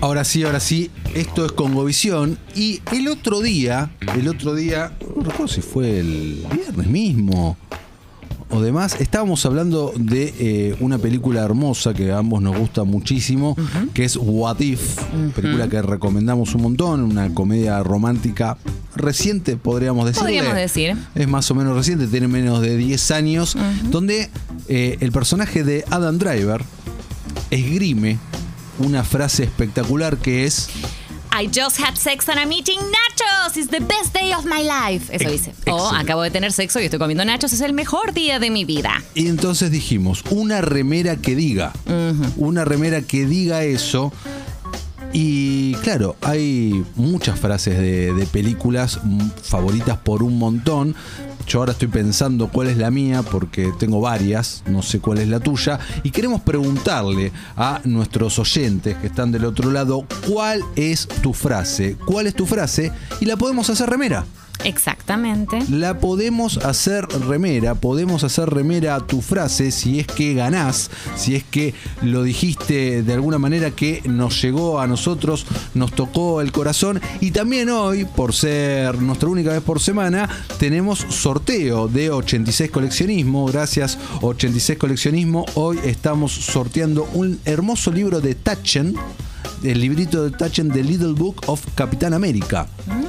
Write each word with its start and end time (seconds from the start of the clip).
Ahora 0.00 0.22
sí, 0.24 0.44
ahora 0.44 0.60
sí, 0.60 0.90
esto 1.14 1.44
es 1.44 1.52
Congovisión. 1.52 2.38
Y 2.54 2.80
el 2.92 3.08
otro 3.08 3.40
día, 3.40 3.90
el 4.16 4.28
otro 4.28 4.54
día, 4.54 4.92
no 5.16 5.22
recuerdo 5.22 5.48
si 5.48 5.60
fue 5.60 5.98
el 5.98 6.46
viernes 6.54 6.86
mismo 6.86 7.56
o 8.50 8.62
demás, 8.62 8.96
estábamos 9.00 9.44
hablando 9.44 9.92
de 9.96 10.34
eh, 10.38 10.76
una 10.80 10.98
película 10.98 11.42
hermosa 11.42 11.92
que 11.92 12.12
a 12.12 12.18
ambos 12.18 12.40
nos 12.40 12.56
gusta 12.56 12.84
muchísimo, 12.84 13.56
que 13.92 14.04
es 14.04 14.16
What 14.16 14.60
If, 14.60 14.98
película 15.34 15.68
que 15.68 15.82
recomendamos 15.82 16.54
un 16.54 16.62
montón, 16.62 17.02
una 17.02 17.34
comedia 17.34 17.82
romántica 17.82 18.56
reciente, 18.94 19.56
podríamos 19.56 20.06
decir. 20.06 20.22
Podríamos 20.22 20.54
decir. 20.54 20.96
Es 21.14 21.28
más 21.28 21.50
o 21.50 21.54
menos 21.54 21.76
reciente, 21.76 22.06
tiene 22.06 22.28
menos 22.28 22.62
de 22.62 22.76
10 22.76 23.10
años, 23.10 23.56
donde 23.90 24.30
eh, 24.68 24.96
el 25.00 25.12
personaje 25.12 25.62
de 25.62 25.84
Adam 25.90 26.18
Driver 26.18 26.62
esgrime 27.50 28.18
una 28.78 29.04
frase 29.04 29.44
espectacular 29.44 30.16
que 30.18 30.44
es 30.44 30.68
I 31.30 31.46
just 31.46 31.78
had 31.78 31.96
sex 31.96 32.28
and 32.28 32.38
I'm 32.40 32.50
eating 32.50 32.78
nachos. 32.80 33.56
It's 33.56 33.68
the 33.68 33.80
best 33.80 34.12
day 34.12 34.32
of 34.32 34.44
my 34.44 34.62
life. 34.62 35.14
Eso 35.14 35.30
dice. 35.30 35.52
O 35.70 35.76
excelente. 35.76 35.96
acabo 36.02 36.22
de 36.22 36.30
tener 36.30 36.52
sexo 36.52 36.80
y 36.80 36.84
estoy 36.84 36.98
comiendo 36.98 37.24
nachos. 37.24 37.52
Es 37.52 37.60
el 37.60 37.74
mejor 37.74 38.12
día 38.12 38.38
de 38.38 38.50
mi 38.50 38.64
vida. 38.64 39.02
Y 39.14 39.28
entonces 39.28 39.70
dijimos, 39.70 40.24
una 40.30 40.62
remera 40.62 41.16
que 41.16 41.36
diga, 41.36 41.72
una 42.36 42.64
remera 42.64 43.02
que 43.02 43.26
diga 43.26 43.62
eso. 43.62 44.12
Y 45.12 45.74
claro, 45.76 46.16
hay 46.22 46.84
muchas 46.96 47.38
frases 47.38 47.78
de, 47.78 48.12
de 48.12 48.26
películas 48.26 48.98
favoritas 49.42 49.96
por 49.98 50.22
un 50.22 50.38
montón. 50.38 50.96
Yo 51.48 51.60
ahora 51.60 51.72
estoy 51.72 51.88
pensando 51.88 52.48
cuál 52.48 52.68
es 52.68 52.76
la 52.76 52.90
mía 52.90 53.22
porque 53.22 53.72
tengo 53.78 54.02
varias, 54.02 54.62
no 54.66 54.82
sé 54.82 55.00
cuál 55.00 55.16
es 55.16 55.28
la 55.28 55.40
tuya. 55.40 55.80
Y 56.02 56.10
queremos 56.10 56.42
preguntarle 56.42 57.32
a 57.56 57.80
nuestros 57.84 58.38
oyentes 58.38 58.98
que 58.98 59.06
están 59.06 59.32
del 59.32 59.46
otro 59.46 59.70
lado 59.70 60.04
cuál 60.28 60.62
es 60.76 61.08
tu 61.22 61.32
frase, 61.32 61.96
cuál 62.04 62.26
es 62.26 62.34
tu 62.34 62.44
frase 62.44 62.92
y 63.20 63.24
la 63.24 63.38
podemos 63.38 63.70
hacer 63.70 63.88
remera. 63.88 64.26
Exactamente. 64.64 65.58
La 65.70 65.98
podemos 65.98 66.58
hacer 66.58 67.06
remera, 67.26 67.74
podemos 67.74 68.24
hacer 68.24 68.50
remera 68.50 68.96
a 68.96 69.06
tu 69.06 69.22
frase 69.22 69.70
si 69.70 69.98
es 69.98 70.06
que 70.06 70.34
ganás, 70.34 70.90
si 71.16 71.36
es 71.36 71.44
que 71.44 71.74
lo 72.02 72.22
dijiste 72.22 73.02
de 73.02 73.12
alguna 73.12 73.38
manera 73.38 73.70
que 73.70 74.02
nos 74.06 74.40
llegó 74.42 74.80
a 74.80 74.86
nosotros, 74.86 75.46
nos 75.74 75.92
tocó 75.92 76.40
el 76.40 76.52
corazón. 76.52 77.00
Y 77.20 77.30
también 77.30 77.70
hoy, 77.70 78.04
por 78.04 78.34
ser 78.34 79.00
nuestra 79.00 79.28
única 79.28 79.50
vez 79.50 79.62
por 79.62 79.80
semana, 79.80 80.28
tenemos 80.58 80.98
sorteo 81.08 81.88
de 81.88 82.10
86 82.10 82.70
coleccionismo. 82.70 83.46
Gracias 83.46 83.98
86 84.22 84.78
coleccionismo, 84.78 85.46
hoy 85.54 85.78
estamos 85.84 86.32
sorteando 86.32 87.08
un 87.14 87.40
hermoso 87.44 87.90
libro 87.92 88.20
de 88.20 88.34
Tachen. 88.34 88.94
El 89.62 89.80
librito 89.80 90.22
de 90.22 90.30
Tachen 90.30 90.68
de 90.68 90.84
Little 90.84 91.14
Book 91.14 91.42
of 91.46 91.64
Capitán 91.74 92.14
América. 92.14 92.68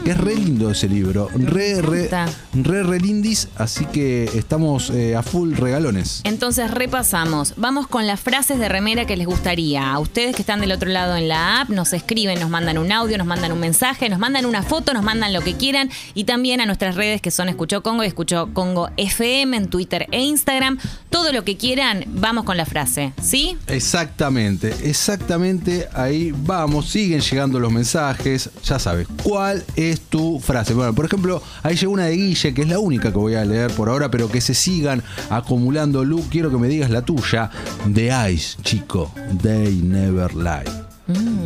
Que 0.09 0.13
es 0.13 0.21
re 0.21 0.35
lindo 0.35 0.71
ese 0.71 0.89
libro. 0.89 1.27
Re, 1.35 1.83
re, 1.83 2.09
re, 2.53 2.81
re 2.81 2.99
lindis. 2.99 3.47
Así 3.57 3.85
que 3.85 4.23
estamos 4.23 4.89
eh, 4.89 5.15
a 5.15 5.21
full 5.21 5.53
regalones. 5.53 6.21
Entonces 6.23 6.71
repasamos. 6.71 7.53
Vamos 7.57 7.87
con 7.87 8.07
las 8.07 8.19
frases 8.19 8.57
de 8.57 8.69
remera 8.69 9.05
que 9.05 9.15
les 9.15 9.27
gustaría. 9.27 9.91
A 9.91 9.99
ustedes 9.99 10.35
que 10.35 10.41
están 10.41 10.61
del 10.61 10.71
otro 10.71 10.89
lado 10.89 11.15
en 11.15 11.27
la 11.27 11.61
app, 11.61 11.69
nos 11.69 11.93
escriben, 11.93 12.39
nos 12.39 12.49
mandan 12.49 12.79
un 12.79 12.91
audio, 12.91 13.19
nos 13.19 13.27
mandan 13.27 13.51
un 13.51 13.59
mensaje, 13.59 14.09
nos 14.09 14.17
mandan 14.17 14.47
una 14.47 14.63
foto, 14.63 14.95
nos 14.95 15.03
mandan 15.03 15.31
lo 15.31 15.41
que 15.41 15.53
quieran. 15.53 15.91
Y 16.15 16.23
también 16.23 16.59
a 16.59 16.65
nuestras 16.65 16.95
redes 16.95 17.21
que 17.21 17.29
son 17.29 17.47
Escuchó 17.47 17.83
Congo 17.83 18.03
y 18.03 18.07
Escuchó 18.07 18.51
Congo 18.51 18.89
FM 18.97 19.57
en 19.57 19.67
Twitter 19.67 20.07
e 20.09 20.23
Instagram. 20.23 20.79
Todo 21.11 21.31
lo 21.31 21.43
que 21.43 21.55
quieran, 21.55 22.05
vamos 22.07 22.45
con 22.45 22.57
la 22.57 22.65
frase. 22.65 23.13
¿Sí? 23.21 23.59
Exactamente, 23.67 24.73
exactamente 24.83 25.87
ahí 25.93 26.33
vamos, 26.35 26.89
siguen 26.89 27.21
llegando 27.21 27.59
los 27.59 27.71
mensajes, 27.71 28.49
ya 28.63 28.79
sabes, 28.79 29.07
¿cuál 29.23 29.63
es 29.75 29.98
tu 30.09 30.39
frase? 30.39 30.73
Bueno, 30.73 30.93
por 30.93 31.05
ejemplo, 31.05 31.41
ahí 31.63 31.75
llegó 31.75 31.91
una 31.93 32.05
de 32.05 32.15
Guille, 32.15 32.53
que 32.53 32.61
es 32.63 32.67
la 32.67 32.79
única 32.79 33.11
que 33.11 33.17
voy 33.17 33.35
a 33.35 33.45
leer 33.45 33.71
por 33.71 33.89
ahora, 33.89 34.09
pero 34.09 34.29
que 34.31 34.41
se 34.41 34.53
sigan 34.53 35.03
acumulando. 35.29 36.03
Lu, 36.03 36.23
quiero 36.29 36.49
que 36.49 36.57
me 36.57 36.67
digas 36.67 36.89
la 36.89 37.01
tuya, 37.03 37.49
de 37.85 38.31
Ice, 38.33 38.57
chico, 38.63 39.11
They 39.41 39.75
Never 39.83 40.33
Lie. 40.35 40.89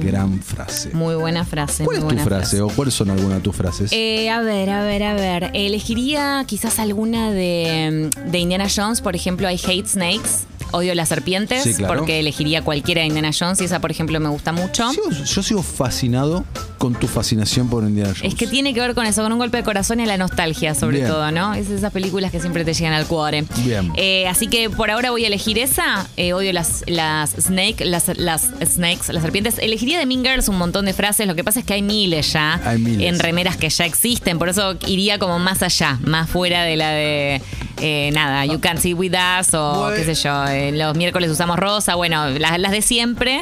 Gran 0.01 0.41
frase. 0.41 0.89
Muy 0.93 1.15
buena 1.15 1.45
frase. 1.45 1.85
¿Cuál 1.85 1.95
muy 1.95 1.95
es 1.97 2.01
tu 2.01 2.05
buena 2.15 2.23
frase 2.25 2.61
o 2.61 2.67
cuáles 2.67 2.93
son 2.93 3.09
algunas 3.09 3.37
de 3.37 3.41
tus 3.43 3.55
frases? 3.55 3.91
Eh, 3.93 4.29
a 4.29 4.41
ver, 4.41 4.69
a 4.69 4.83
ver, 4.83 5.03
a 5.03 5.13
ver. 5.13 5.51
Elegiría 5.53 6.43
quizás 6.45 6.79
alguna 6.79 7.31
de, 7.31 8.09
de 8.29 8.39
Indiana 8.39 8.67
Jones, 8.73 8.99
por 8.99 9.15
ejemplo, 9.15 9.49
I 9.49 9.55
Hate 9.65 9.87
Snakes. 9.87 10.29
Odio 10.71 10.95
las 10.95 11.07
serpientes, 11.09 11.63
Sí, 11.63 11.75
claro. 11.75 11.93
porque 11.99 12.19
elegiría 12.19 12.63
cualquiera 12.63 13.01
de 13.01 13.07
Indiana 13.07 13.29
Jones 13.37 13.61
y 13.61 13.65
esa, 13.65 13.79
por 13.79 13.91
ejemplo, 13.91 14.19
me 14.19 14.27
gusta 14.29 14.51
mucho. 14.51 14.89
Yo 15.23 15.43
sigo 15.43 15.61
fascinado 15.61 16.43
con 16.83 16.95
tu 16.95 17.07
fascinación 17.07 17.69
por 17.69 17.85
Indiana 17.85 18.09
Jones. 18.13 18.33
Es 18.33 18.35
que 18.37 18.45
tiene 18.45 18.73
que 18.73 18.81
ver 18.81 18.93
con 18.93 19.05
eso, 19.05 19.23
con 19.23 19.31
un 19.31 19.39
golpe 19.39 19.55
de 19.55 19.63
corazón 19.63 20.01
y 20.01 20.05
la 20.05 20.17
nostalgia, 20.17 20.75
sobre 20.75 20.97
Bien. 20.97 21.07
todo, 21.07 21.31
¿no? 21.31 21.53
Es 21.53 21.69
esas 21.69 21.93
películas 21.93 22.29
que 22.29 22.41
siempre 22.41 22.65
te 22.65 22.73
llegan 22.73 22.91
al 22.91 23.05
cuore. 23.05 23.45
Bien. 23.63 23.93
Eh, 23.95 24.27
así 24.27 24.47
que 24.47 24.69
por 24.69 24.91
ahora 24.91 25.09
voy 25.09 25.23
a 25.23 25.27
elegir 25.27 25.57
esa. 25.59 26.05
Eh, 26.17 26.33
odio 26.33 26.51
las, 26.51 26.83
las 26.87 27.29
snake, 27.39 27.85
las, 27.85 28.09
las 28.17 28.49
snakes, 28.65 29.13
las 29.13 29.23
serpientes. 29.23 29.59
Elegiría 29.59 29.97
de 29.97 30.05
Mean 30.05 30.25
Girls 30.25 30.49
un 30.49 30.57
montón 30.57 30.83
de 30.83 30.91
frases. 30.91 31.25
Lo 31.25 31.35
que 31.35 31.45
pasa 31.45 31.61
es 31.61 31.65
que 31.65 31.73
hay 31.75 31.81
miles 31.81 32.33
ya 32.33 32.59
Hay 32.65 32.79
miles. 32.79 33.07
en 33.07 33.17
remeras 33.17 33.55
que 33.55 33.69
ya 33.69 33.85
existen. 33.85 34.37
Por 34.37 34.49
eso 34.49 34.75
iría 34.85 35.17
como 35.19 35.39
más 35.39 35.63
allá, 35.63 35.99
más 36.03 36.29
fuera 36.29 36.63
de 36.63 36.75
la 36.75 36.89
de 36.89 37.41
eh, 37.79 38.09
nada, 38.13 38.45
You 38.45 38.59
Can't 38.59 38.79
See 38.81 38.93
With 38.93 39.13
Us 39.39 39.53
o 39.53 39.89
qué 39.95 40.03
sé 40.03 40.15
yo. 40.15 40.45
eh, 40.47 40.73
los 40.73 40.97
miércoles 40.97 41.31
usamos 41.31 41.57
rosa. 41.57 41.95
Bueno, 41.95 42.27
las, 42.31 42.59
las 42.59 42.73
de 42.73 42.81
siempre. 42.81 43.39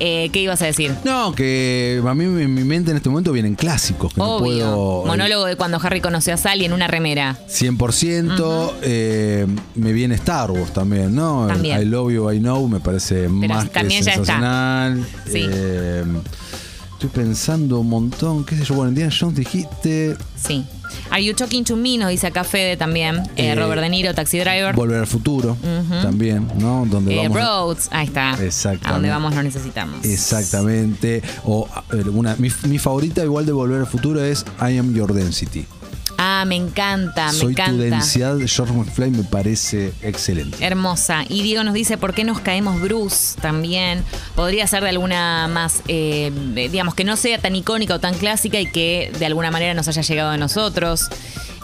Eh, 0.00 0.30
¿Qué 0.32 0.40
ibas 0.42 0.62
a 0.62 0.66
decir? 0.66 0.94
No, 1.04 1.34
que 1.34 2.00
a 2.06 2.14
mí 2.14 2.24
en 2.24 2.54
mi 2.54 2.64
mente 2.64 2.90
en 2.90 2.96
este 2.96 3.08
momento 3.08 3.32
vienen 3.32 3.54
clásicos 3.54 4.12
que 4.14 4.20
no 4.20 4.36
Obvio. 4.36 4.40
puedo. 4.72 5.04
Monólogo 5.06 5.44
de 5.46 5.56
cuando 5.56 5.78
Harry 5.82 6.00
conoció 6.00 6.34
a 6.34 6.36
Sally 6.36 6.64
en 6.64 6.72
una 6.72 6.86
remera. 6.86 7.36
100%. 7.48 8.72
eh, 8.82 9.46
me 9.74 9.92
viene 9.92 10.14
Star 10.16 10.50
Wars 10.50 10.72
también, 10.72 11.14
¿no? 11.14 11.46
También. 11.48 11.80
I 11.80 11.84
Love 11.84 12.12
You, 12.12 12.30
I 12.30 12.38
Know 12.38 12.68
me 12.68 12.80
parece 12.80 13.28
más 13.28 13.64
que 13.64 13.70
también 13.70 14.02
ya 14.02 14.12
está. 14.12 14.24
sensacional. 14.24 15.06
Sí. 15.26 15.46
Eh, 15.48 16.04
estoy 16.92 17.08
pensando 17.10 17.80
un 17.80 17.88
montón, 17.88 18.44
qué 18.44 18.56
sé 18.56 18.64
yo. 18.64 18.74
Bueno, 18.74 18.90
Indiana 18.90 19.12
Jones 19.18 19.36
dijiste 19.36 20.16
Sí. 20.36 20.64
Are 21.10 21.22
You 21.24 21.34
Talking 21.34 21.64
to 21.64 21.76
Me? 21.76 21.96
Nos 21.98 22.10
dice 22.10 22.26
acá 22.26 22.44
Fede 22.44 22.76
también. 22.76 23.16
Eh, 23.36 23.48
Eh, 23.48 23.54
Robert 23.54 23.80
De 23.80 23.88
Niro, 23.88 24.12
Taxi 24.14 24.38
Driver. 24.38 24.74
Volver 24.74 24.98
al 25.00 25.06
Futuro 25.06 25.56
también, 26.02 26.46
¿no? 26.58 26.84
Donde 26.86 27.14
Eh, 27.14 27.28
vamos. 27.28 27.36
Roads, 27.42 27.88
ahí 27.92 28.06
está. 28.06 28.32
Exactamente. 28.42 28.88
A 28.88 28.92
donde 28.92 29.08
vamos 29.10 29.34
no 29.34 29.42
necesitamos. 29.42 30.04
Exactamente. 30.04 31.22
O 31.44 31.68
eh, 31.92 32.02
una, 32.12 32.36
mi, 32.36 32.50
mi 32.68 32.78
favorita 32.78 33.22
igual 33.24 33.46
de 33.46 33.52
Volver 33.52 33.80
al 33.80 33.86
Futuro 33.86 34.22
es 34.22 34.44
I 34.60 34.78
Am 34.78 34.94
Your 34.94 35.12
Density. 35.12 35.66
Ah, 36.20 36.44
me 36.46 36.56
encanta, 36.56 37.26
me 37.26 37.32
Soy 37.38 37.54
tu 37.54 37.62
encanta. 37.62 37.84
densidad 37.84 38.34
de 38.34 38.48
George 38.48 38.74
McFly 38.74 39.10
me 39.12 39.22
parece 39.22 39.92
excelente. 40.02 40.56
Hermosa. 40.64 41.24
Y 41.28 41.42
Diego 41.42 41.62
nos 41.62 41.74
dice, 41.74 41.96
¿por 41.96 42.12
qué 42.12 42.24
nos 42.24 42.40
caemos 42.40 42.80
Bruce 42.80 43.38
también? 43.40 44.02
Podría 44.34 44.66
ser 44.66 44.82
de 44.82 44.88
alguna 44.88 45.46
más, 45.46 45.82
eh, 45.86 46.32
digamos, 46.72 46.96
que 46.96 47.04
no 47.04 47.16
sea 47.16 47.38
tan 47.38 47.54
icónica 47.54 47.94
o 47.94 48.00
tan 48.00 48.14
clásica 48.14 48.60
y 48.60 48.66
que 48.66 49.12
de 49.16 49.26
alguna 49.26 49.52
manera 49.52 49.74
nos 49.74 49.86
haya 49.86 50.02
llegado 50.02 50.30
a 50.30 50.36
nosotros. 50.36 51.08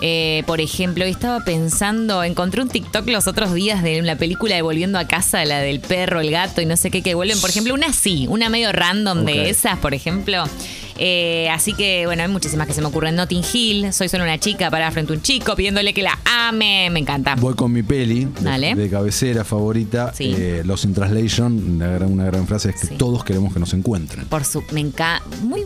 Eh, 0.00 0.42
por 0.46 0.60
ejemplo, 0.60 1.04
estaba 1.04 1.44
pensando, 1.44 2.22
encontré 2.22 2.62
un 2.62 2.68
TikTok 2.68 3.08
los 3.08 3.26
otros 3.26 3.54
días 3.54 3.82
de 3.82 4.02
la 4.02 4.16
película 4.16 4.54
de 4.54 4.62
Volviendo 4.62 4.98
a 4.98 5.06
casa, 5.08 5.44
la 5.44 5.60
del 5.60 5.80
perro, 5.80 6.20
el 6.20 6.30
gato 6.30 6.60
y 6.60 6.66
no 6.66 6.76
sé 6.76 6.90
qué, 6.90 7.02
que 7.02 7.14
vuelven. 7.14 7.40
Por 7.40 7.50
ejemplo, 7.50 7.74
una 7.74 7.88
así, 7.88 8.26
una 8.28 8.48
medio 8.48 8.70
random 8.70 9.24
de 9.24 9.50
esas, 9.50 9.78
por 9.78 9.94
ejemplo. 9.94 10.44
Eh, 10.96 11.48
así 11.50 11.72
que, 11.74 12.06
bueno, 12.06 12.22
hay 12.22 12.28
muchísimas 12.28 12.66
que 12.66 12.72
se 12.72 12.80
me 12.80 12.86
ocurren. 12.86 13.16
Notting 13.16 13.42
Hill, 13.52 13.92
soy 13.92 14.08
solo 14.08 14.24
una 14.24 14.38
chica 14.38 14.70
para 14.70 14.90
frente 14.92 15.12
a 15.12 15.16
un 15.16 15.22
chico 15.22 15.56
pidiéndole 15.56 15.92
que 15.92 16.02
la 16.02 16.18
ame. 16.24 16.88
Me 16.90 17.00
encanta. 17.00 17.34
Voy 17.36 17.54
con 17.54 17.72
mi 17.72 17.82
peli 17.82 18.24
de, 18.26 18.40
Dale. 18.42 18.74
de 18.74 18.88
cabecera 18.90 19.44
favorita, 19.44 20.12
Sí. 20.14 20.34
eh, 20.36 20.62
Los 20.64 20.84
in 20.84 20.94
Translation, 20.94 21.74
una 21.76 21.88
gran, 21.88 22.12
una 22.12 22.24
gran 22.26 22.46
frase 22.46 22.70
es 22.70 22.80
que 22.80 22.86
Sí. 22.88 22.94
todos 22.96 23.24
queremos 23.24 23.52
que 23.52 23.60
nos 23.60 23.72
encuentren. 23.74 24.26
Por 24.26 24.44
su, 24.44 24.62
me 24.72 24.80
encanta. 24.80 25.22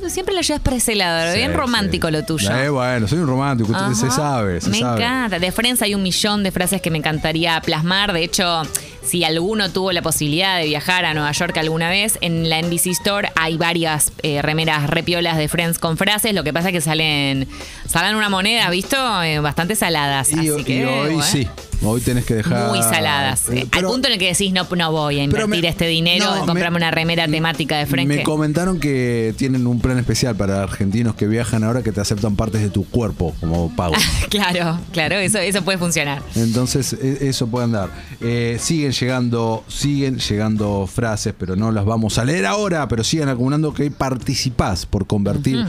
Siempre 0.08 0.34
lo 0.34 0.40
llevas 0.40 0.62
para 0.62 0.76
ese 0.76 0.94
lado, 0.94 1.32
Sí, 1.32 1.38
bien 1.38 1.52
romántico 1.54 2.10
lo 2.10 2.24
tuyo. 2.24 2.50
Eh, 2.56 2.68
bueno, 2.70 3.06
soy 3.08 3.18
un 3.18 3.26
romántico, 3.26 3.74
Ajá. 3.74 3.94
se 3.94 4.10
sabe, 4.10 4.60
se 4.60 4.70
me 4.70 4.78
sabe. 4.78 5.02
encanta. 5.04 5.38
De 5.38 5.52
Friends 5.52 5.82
hay 5.82 5.94
un 5.94 6.02
millón 6.02 6.42
de 6.42 6.50
frases 6.50 6.80
que 6.80 6.90
me 6.90 6.98
encantaría 6.98 7.60
plasmar. 7.60 8.12
De 8.12 8.24
hecho, 8.24 8.62
si 9.08 9.24
alguno 9.24 9.70
tuvo 9.70 9.92
la 9.92 10.02
posibilidad 10.02 10.58
de 10.58 10.66
viajar 10.66 11.04
a 11.04 11.14
Nueva 11.14 11.32
York 11.32 11.56
alguna 11.56 11.88
vez, 11.88 12.18
en 12.20 12.48
la 12.48 12.60
NBC 12.60 12.88
Store 12.88 13.30
hay 13.34 13.56
varias 13.56 14.12
eh, 14.22 14.42
remeras 14.42 14.88
repiolas 14.88 15.36
de 15.38 15.48
Friends 15.48 15.78
con 15.78 15.96
frases. 15.96 16.34
Lo 16.34 16.44
que 16.44 16.52
pasa 16.52 16.68
es 16.68 16.74
que 16.74 16.80
salen, 16.80 17.48
salen 17.86 18.14
una 18.16 18.28
moneda, 18.28 18.68
¿visto? 18.70 19.22
Eh, 19.22 19.40
bastante 19.40 19.74
saladas. 19.74 20.30
Y, 20.32 20.50
así 20.50 20.64
que, 20.64 20.76
y 20.80 20.84
hoy 20.84 21.14
bueno. 21.14 21.22
sí, 21.22 21.48
Hoy 21.82 22.00
tenés 22.00 22.24
que 22.24 22.34
dejar. 22.34 22.68
Muy 22.70 22.82
saladas. 22.82 23.48
Eh, 23.50 23.66
Al 23.72 23.84
punto 23.84 24.08
en 24.08 24.14
el 24.14 24.18
que 24.18 24.26
decís, 24.28 24.52
no, 24.52 24.66
no 24.76 24.92
voy 24.92 25.20
a 25.20 25.22
invertir 25.22 25.48
me- 25.62 25.68
este 25.68 25.86
dinero 25.86 26.24
no, 26.26 26.36
en 26.38 26.46
comprarme 26.46 26.78
me- 26.78 26.84
una 26.84 26.90
remera 26.90 27.28
temática 27.28 27.78
de 27.78 27.86
French. 27.86 28.08
Me 28.08 28.22
comentaron 28.24 28.80
que 28.80 29.32
tienen 29.36 29.66
un 29.66 29.80
plan 29.80 29.96
especial 29.98 30.34
para 30.36 30.62
argentinos 30.62 31.14
que 31.14 31.26
viajan 31.26 31.62
ahora 31.64 31.82
que 31.82 31.92
te 31.92 32.00
aceptan 32.00 32.34
partes 32.36 32.60
de 32.62 32.70
tu 32.70 32.84
cuerpo 32.84 33.34
como 33.40 33.74
pago. 33.76 33.94
Claro, 34.28 34.78
claro, 34.92 35.16
eso, 35.16 35.38
eso 35.38 35.62
puede 35.62 35.78
funcionar. 35.78 36.22
Entonces, 36.34 36.92
e- 36.94 37.28
eso 37.28 37.46
puede 37.46 37.64
andar. 37.64 37.90
Eh, 38.20 38.58
siguen 38.60 38.92
llegando, 38.92 39.64
siguen 39.68 40.18
llegando 40.18 40.86
frases, 40.86 41.34
pero 41.38 41.56
no 41.56 41.70
las 41.72 41.84
vamos 41.84 42.18
a 42.18 42.24
leer 42.24 42.44
ahora, 42.46 42.86
pero 42.88 43.04
sigan 43.04 43.28
acumulando 43.28 43.72
que 43.72 43.90
participás 43.90 44.84
por 44.86 45.06
convertir 45.06 45.64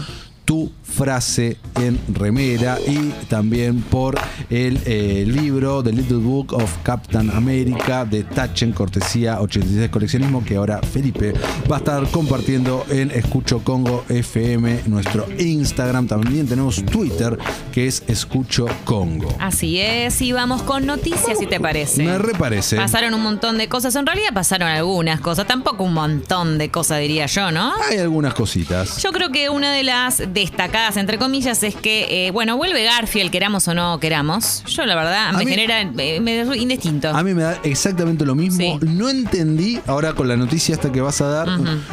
tu 0.50 0.72
frase 0.82 1.58
en 1.76 2.00
remera 2.12 2.80
y 2.86 3.12
también 3.28 3.82
por 3.84 4.20
el 4.50 4.82
eh, 4.86 5.24
libro 5.28 5.84
The 5.84 5.92
Little 5.92 6.18
Book 6.18 6.54
of 6.54 6.78
Captain 6.82 7.30
America 7.30 8.04
de 8.04 8.24
Tachen, 8.24 8.72
cortesía 8.72 9.40
86 9.42 9.90
coleccionismo, 9.90 10.44
que 10.44 10.56
ahora 10.56 10.82
Felipe 10.82 11.34
va 11.72 11.76
a 11.76 11.80
estar 11.80 12.10
compartiendo 12.10 12.84
en 12.90 13.12
Escucho 13.12 13.60
Congo 13.64 14.04
FM, 14.10 14.86
nuestro 14.88 15.28
Instagram. 15.38 16.08
También 16.08 16.48
tenemos 16.48 16.84
Twitter, 16.84 17.38
que 17.72 17.86
es 17.86 18.02
Escucho 18.08 18.66
Congo. 18.86 19.32
Así 19.40 19.80
es, 19.80 20.20
y 20.22 20.32
vamos 20.32 20.64
con 20.64 20.88
noticias, 20.88 21.38
si 21.38 21.46
te 21.46 21.60
parece. 21.60 22.04
Me 22.04 22.18
reparece. 22.18 22.76
Pasaron 22.76 23.14
un 23.14 23.22
montón 23.22 23.60
de 23.60 23.70
cosas, 23.70 23.96
en 23.96 24.08
realidad 24.08 24.30
pasaron 24.34 24.68
algunas 24.68 25.22
cosas, 25.22 25.46
tampoco 25.46 25.84
un 25.84 25.94
montón 25.94 26.58
de 26.58 26.72
cosas 26.72 27.00
diría 27.00 27.28
yo, 27.28 27.52
¿no? 27.52 27.72
Hay 27.90 28.00
algunas 28.00 28.34
cositas. 28.34 29.02
Yo 29.04 29.12
creo 29.12 29.30
que 29.30 29.50
una 29.50 29.72
de 29.72 29.84
las 29.84 30.24
destacadas, 30.40 30.98
entre 30.98 31.18
comillas, 31.18 31.62
es 31.64 31.76
que, 31.76 32.28
eh, 32.28 32.32
bueno, 32.32 32.58
vuelve 32.58 32.84
Garfield, 32.84 33.32
queramos 33.32 33.68
o 33.68 33.74
no 33.74 34.00
queramos. 34.00 34.64
Yo, 34.66 34.86
la 34.86 34.96
verdad, 34.96 35.30
A 35.30 35.34
me 35.34 35.46
mí- 35.46 35.52
genera 35.52 35.82
eh, 35.82 36.20
me 36.20 36.40
indistinto. 36.58 37.10
A 37.10 37.24
mí 37.24 37.34
me 37.34 37.44
da 37.44 37.60
exactamente 37.64 38.26
lo 38.26 38.36
mismo. 38.36 38.80
Sí. 38.80 38.86
No 38.88 39.10
entendí, 39.10 39.80
ahora 39.88 40.14
con 40.14 40.28
la 40.28 40.36
noticia 40.38 40.76
esta 40.76 40.92
que 40.92 41.02
vas 41.02 41.22
a 41.22 41.28
dar, 41.28 41.50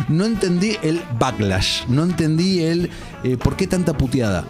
no 0.08 0.24
entendí 0.24 0.76
el 0.82 1.02
backlash. 1.18 1.84
No 1.88 2.02
entendí 2.04 2.62
el 2.62 2.90
eh, 3.24 3.36
por 3.36 3.56
qué 3.56 3.66
tanta 3.66 3.96
puteada. 3.96 4.44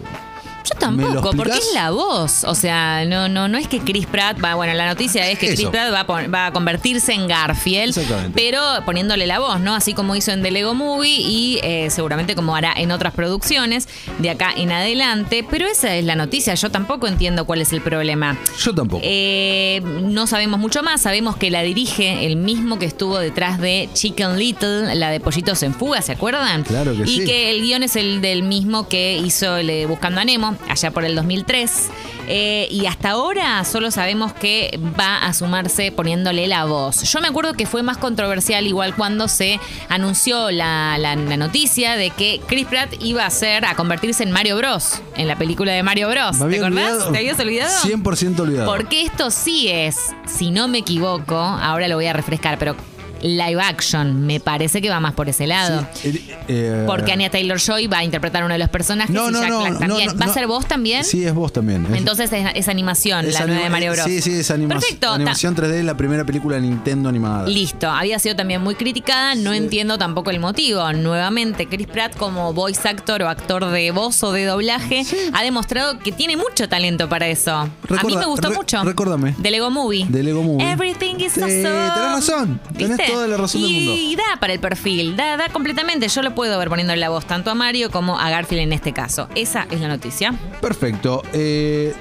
Yo 0.69 0.91
¿Me 0.91 1.03
lo 1.03 1.09
tampoco, 1.13 1.35
porque 1.37 1.53
es 1.57 1.69
la 1.73 1.91
voz. 1.91 2.43
O 2.43 2.55
sea, 2.55 3.05
no, 3.05 3.27
no, 3.29 3.47
no 3.47 3.57
es 3.57 3.67
que 3.67 3.79
Chris 3.79 4.05
Pratt 4.05 4.43
va, 4.43 4.55
bueno, 4.55 4.73
la 4.73 4.87
noticia 4.87 5.29
es 5.29 5.39
que 5.39 5.53
Chris. 5.53 5.67
Pratt 5.67 5.93
va 5.93 6.01
a, 6.01 6.07
pon- 6.07 6.31
va 6.33 6.47
a 6.47 6.51
convertirse 6.53 7.13
en 7.13 7.27
Garfield, 7.27 7.89
Exactamente. 7.97 8.31
pero 8.35 8.61
poniéndole 8.85 9.27
la 9.27 9.39
voz, 9.39 9.59
¿no? 9.59 9.75
Así 9.75 9.93
como 9.93 10.15
hizo 10.15 10.31
en 10.31 10.41
The 10.43 10.51
Lego 10.51 10.73
Movie 10.73 11.09
y 11.21 11.59
eh, 11.63 11.89
seguramente 11.89 12.35
como 12.35 12.55
hará 12.55 12.73
en 12.75 12.91
otras 12.91 13.13
producciones 13.13 13.87
de 14.19 14.29
acá 14.29 14.51
en 14.55 14.71
adelante. 14.71 15.45
Pero 15.49 15.67
esa 15.67 15.95
es 15.95 16.03
la 16.05 16.15
noticia. 16.15 16.53
Yo 16.55 16.69
tampoco 16.69 17.07
entiendo 17.07 17.45
cuál 17.45 17.61
es 17.61 17.71
el 17.73 17.81
problema. 17.81 18.37
Yo 18.59 18.73
tampoco. 18.73 19.01
Eh, 19.05 19.81
no 19.83 20.27
sabemos 20.27 20.59
mucho 20.59 20.83
más, 20.83 21.01
sabemos 21.01 21.37
que 21.37 21.49
la 21.51 21.61
dirige 21.61 22.25
el 22.25 22.35
mismo 22.35 22.79
que 22.79 22.85
estuvo 22.85 23.19
detrás 23.19 23.59
de 23.59 23.89
Chicken 23.93 24.37
Little, 24.37 24.95
la 24.95 25.09
de 25.11 25.19
Pollitos 25.19 25.63
en 25.63 25.73
Fuga, 25.73 26.01
¿se 26.01 26.11
acuerdan? 26.13 26.63
Claro 26.63 26.95
que 26.95 27.03
y 27.03 27.19
sí. 27.19 27.25
que 27.25 27.51
el 27.51 27.61
guion 27.61 27.83
es 27.83 27.95
el 27.95 28.21
del 28.21 28.43
mismo 28.43 28.87
que 28.89 29.17
hizo 29.17 29.57
el 29.57 29.67
de 29.67 29.85
Buscando 29.85 30.21
a 30.21 30.25
Nemo, 30.25 30.56
allá 30.69 30.91
por 30.91 31.05
el 31.05 31.15
2003. 31.15 31.89
Eh, 32.29 32.67
y 32.71 32.85
hasta 32.87 33.11
ahora 33.11 33.63
solo 33.63 33.89
sabemos 33.89 34.33
que 34.33 34.77
va 34.99 35.19
a 35.19 35.33
sumarse 35.33 35.91
poniéndole 35.93 36.47
la 36.47 36.65
voz. 36.65 37.03
Yo 37.03 37.21
me 37.21 37.27
acuerdo 37.29 37.53
que 37.53 37.65
fue 37.65 37.83
más 37.83 37.97
controversial 37.97 38.67
igual 38.67 38.95
cuando 38.95 39.27
se 39.29 39.59
anunció 39.87 40.51
la, 40.51 40.97
la- 40.97 41.15
la 41.15 41.37
noticia 41.37 41.95
de 41.95 42.09
que 42.09 42.41
Chris 42.47 42.65
Pratt 42.67 42.93
iba 42.99 43.25
a 43.25 43.29
ser, 43.29 43.65
a 43.65 43.75
convertirse 43.75 44.23
en 44.23 44.31
Mario 44.31 44.57
Bros. 44.57 45.01
En 45.15 45.27
la 45.27 45.37
película 45.37 45.71
de 45.71 45.83
Mario 45.83 46.09
Bros. 46.09 46.37
¿Te 46.37 46.43
acordás? 46.43 46.63
olvidado. 46.63 47.11
¿Te 47.11 47.17
habías 47.19 47.39
olvidado? 47.39 47.79
100% 47.83 48.39
olvidado. 48.41 48.69
Porque 48.71 49.03
esto 49.03 49.31
sí 49.31 49.69
es, 49.69 49.95
si 50.25 50.51
no 50.51 50.67
me 50.67 50.79
equivoco, 50.79 51.35
ahora 51.37 51.87
lo 51.87 51.95
voy 51.95 52.07
a 52.07 52.13
refrescar, 52.13 52.57
pero 52.59 52.75
live 53.21 53.61
action, 53.61 54.25
me 54.25 54.39
parece 54.39 54.81
que 54.81 54.89
va 54.89 54.99
más 54.99 55.13
por 55.13 55.29
ese 55.29 55.47
lado. 55.47 55.85
Sí, 55.93 56.09
eh, 56.29 56.35
eh, 56.47 56.83
Porque 56.85 57.11
Anya 57.11 57.29
Taylor 57.29 57.59
Joy 57.59 57.87
va 57.87 57.99
a 57.99 58.03
interpretar 58.03 58.43
uno 58.43 58.53
de 58.53 58.59
los 58.59 58.69
personajes 58.69 59.13
No, 59.13 59.29
y 59.29 59.31
no, 59.31 59.39
Jack 59.41 59.49
no, 59.49 59.59
Black 59.61 59.79
también. 59.79 60.09
¿Va 60.21 60.25
a 60.25 60.33
ser 60.33 60.47
vos 60.47 60.65
también? 60.67 61.03
Sí, 61.03 61.25
es 61.25 61.33
vos 61.33 61.51
también. 61.53 61.85
Es- 61.85 61.97
Entonces 61.97 62.31
es, 62.31 62.47
es 62.55 62.67
animación, 62.67 63.25
es 63.25 63.33
la 63.33 63.45
nueva 63.45 63.63
de 63.63 63.69
Mario 63.69 63.91
Bros. 63.93 64.05
Sí, 64.05 64.21
sí, 64.21 64.31
es 64.33 64.51
anima- 64.51 64.75
Perfecto. 64.75 65.11
animación 65.11 65.55
3D, 65.55 65.83
la 65.83 65.95
primera 65.97 66.25
película 66.25 66.55
de 66.55 66.61
Nintendo 66.61 67.09
animada. 67.09 67.47
Listo, 67.47 67.89
había 67.89 68.19
sido 68.19 68.35
también 68.35 68.61
muy 68.61 68.75
criticada, 68.75 69.35
no 69.35 69.53
entiendo 69.53 69.97
tampoco 69.97 70.29
el 70.31 70.39
motivo. 70.39 70.91
Nuevamente, 70.93 71.67
Chris 71.67 71.87
Pratt 71.87 72.15
como 72.17 72.53
voice 72.53 72.87
actor 72.87 73.21
o 73.23 73.29
actor 73.29 73.65
de 73.71 73.91
voz 73.91 74.23
o 74.23 74.31
de 74.31 74.45
doblaje 74.45 75.03
ha 75.33 75.43
demostrado 75.43 75.99
que 75.99 76.11
tiene 76.11 76.37
mucho 76.37 76.67
talento 76.69 77.09
para 77.09 77.27
eso. 77.27 77.51
a 77.55 77.69
mí 78.05 78.15
me 78.15 78.25
gustó 78.25 78.49
re- 78.49 78.55
mucho. 78.55 78.83
recórdame. 78.83 79.35
De 79.37 79.51
Lego 79.51 79.69
Movie. 79.69 80.05
De 80.09 80.23
Lego 80.23 80.43
Movie. 80.43 80.71
Everything 80.71 81.15
is 81.19 81.33
Sí, 81.33 81.41
awesome. 81.41 81.63
tenés 81.63 82.11
razón, 82.11 82.61
¿Viste? 82.71 83.06
Toda 83.07 83.27
la 83.27 83.37
razón 83.37 83.61
del 83.61 83.71
y, 83.71 83.75
mundo. 83.75 83.93
Y 83.95 84.15
da 84.15 84.39
para 84.39 84.53
el 84.53 84.59
perfil, 84.59 85.15
da, 85.15 85.37
da 85.37 85.49
completamente. 85.49 86.07
Yo 86.07 86.21
lo 86.21 86.35
puedo 86.35 86.57
ver 86.57 86.69
poniéndole 86.69 86.99
la 86.99 87.09
voz 87.09 87.25
tanto 87.25 87.51
a 87.51 87.55
Mario 87.55 87.91
como 87.91 88.19
a 88.19 88.29
Garfield 88.29 88.63
en 88.63 88.73
este 88.73 88.93
caso. 88.93 89.27
Esa 89.35 89.67
es 89.71 89.79
la 89.81 89.87
noticia. 89.87 90.33
Perfecto. 90.61 91.23
Eh, 91.33 91.93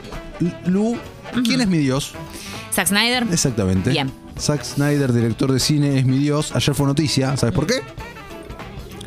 Lu, 0.67 0.99
¿quién 1.45 1.61
es 1.61 1.69
mi 1.69 1.79
dios? 1.79 2.13
Zack 2.73 2.89
Snyder. 2.89 3.27
Exactamente. 3.33 3.91
Bien. 3.91 4.13
Zack 4.39 4.63
Snyder, 4.65 5.13
director 5.13 5.51
de 5.51 5.61
cine, 5.61 5.99
es 5.99 6.05
mi 6.05 6.19
dios. 6.19 6.55
Ayer 6.55 6.75
fue 6.75 6.87
noticia. 6.87 7.37
¿Sabes 7.37 7.55
por 7.55 7.67
qué? 7.67 7.81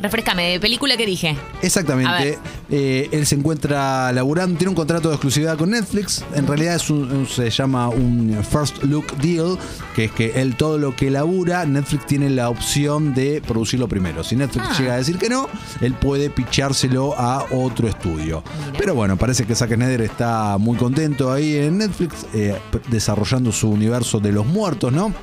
Refrescame, 0.01 0.51
de 0.51 0.59
película 0.59 0.95
que 0.97 1.05
dije. 1.05 1.35
Exactamente. 1.61 2.37
Eh, 2.69 3.09
él 3.11 3.25
se 3.25 3.35
encuentra 3.35 4.11
laburando, 4.11 4.57
tiene 4.57 4.69
un 4.69 4.75
contrato 4.75 5.09
de 5.09 5.15
exclusividad 5.15 5.57
con 5.57 5.71
Netflix. 5.71 6.23
En 6.35 6.47
realidad 6.47 6.75
es 6.75 6.89
un- 6.89 7.27
se 7.27 7.49
llama 7.49 7.89
un 7.89 8.37
First 8.49 8.83
Look 8.83 9.17
Deal, 9.17 9.57
que 9.95 10.05
es 10.05 10.11
que 10.11 10.41
él 10.41 10.55
todo 10.55 10.77
lo 10.77 10.95
que 10.95 11.09
labura, 11.09 11.65
Netflix 11.65 12.05
tiene 12.07 12.29
la 12.29 12.49
opción 12.49 13.13
de 13.13 13.41
producirlo 13.45 13.87
primero. 13.87 14.23
Si 14.23 14.35
Netflix 14.35 14.65
Ah. 14.69 14.75
llega 14.79 14.93
a 14.93 14.97
decir 14.97 15.17
que 15.17 15.29
no, 15.29 15.47
él 15.81 15.93
puede 15.93 16.29
pichárselo 16.29 17.13
a 17.17 17.45
otro 17.51 17.87
estudio. 17.87 18.43
Mira. 18.67 18.77
Pero 18.77 18.95
bueno, 18.95 19.17
parece 19.17 19.45
que 19.45 19.55
Zack 19.55 19.73
Snyder 19.75 20.01
está 20.01 20.57
muy 20.57 20.77
contento 20.77 21.31
ahí 21.31 21.55
en 21.57 21.77
Netflix, 21.79 22.25
eh, 22.33 22.57
desarrollando 22.89 23.51
su 23.51 23.69
universo 23.69 24.19
de 24.19 24.31
los 24.31 24.45
muertos, 24.45 24.93
¿no? 24.93 25.13